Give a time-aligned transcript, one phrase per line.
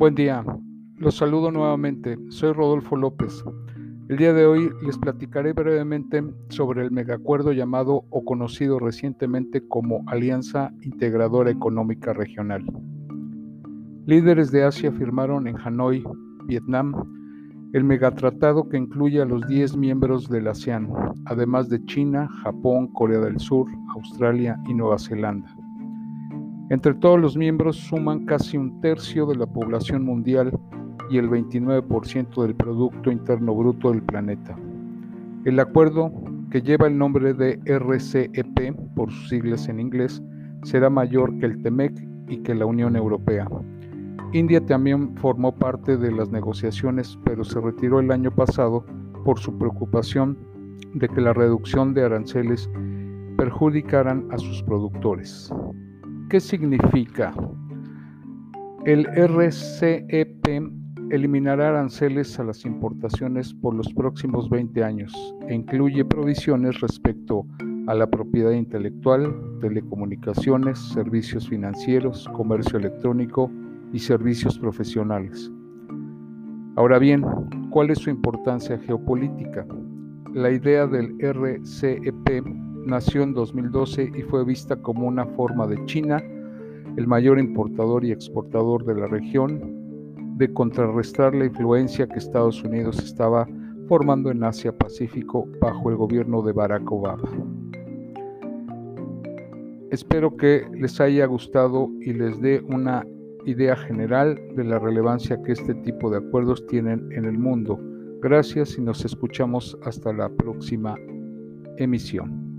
[0.00, 0.42] Buen día,
[0.96, 3.44] los saludo nuevamente, soy Rodolfo López.
[4.08, 10.02] El día de hoy les platicaré brevemente sobre el megacuerdo llamado o conocido recientemente como
[10.06, 12.64] Alianza Integradora Económica Regional.
[14.06, 16.02] Líderes de Asia firmaron en Hanoi,
[16.46, 16.94] Vietnam,
[17.74, 20.88] el megatratado que incluye a los 10 miembros del ASEAN,
[21.26, 25.54] además de China, Japón, Corea del Sur, Australia y Nueva Zelanda.
[26.70, 30.56] Entre todos los miembros suman casi un tercio de la población mundial
[31.10, 34.56] y el 29% del Producto Interno Bruto del planeta.
[35.44, 36.12] El acuerdo,
[36.48, 40.22] que lleva el nombre de RCEP por sus siglas en inglés,
[40.62, 43.48] será mayor que el TEMEC y que la Unión Europea.
[44.32, 48.84] India también formó parte de las negociaciones, pero se retiró el año pasado
[49.24, 50.38] por su preocupación
[50.94, 52.70] de que la reducción de aranceles
[53.36, 55.52] perjudicaran a sus productores.
[56.30, 57.34] ¿Qué significa?
[58.86, 60.46] El RCEP
[61.10, 65.12] eliminará aranceles a las importaciones por los próximos 20 años
[65.48, 67.44] e incluye provisiones respecto
[67.88, 73.50] a la propiedad intelectual, telecomunicaciones, servicios financieros, comercio electrónico,
[73.92, 75.50] y servicios profesionales.
[76.76, 77.24] Ahora bien,
[77.70, 79.66] ¿cuál es su importancia geopolítica?
[80.32, 82.44] La idea del RCEP
[82.86, 86.22] nació en 2012 y fue vista como una forma de China,
[86.96, 89.80] el mayor importador y exportador de la región,
[90.36, 93.46] de contrarrestar la influencia que Estados Unidos estaba
[93.88, 97.28] formando en Asia-Pacífico bajo el gobierno de Barack Obama.
[99.90, 103.04] Espero que les haya gustado y les dé una
[103.44, 107.78] idea general de la relevancia que este tipo de acuerdos tienen en el mundo.
[108.22, 110.94] Gracias y nos escuchamos hasta la próxima
[111.76, 112.49] emisión.